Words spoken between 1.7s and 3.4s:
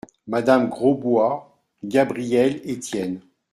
Gabrielle, Etienne.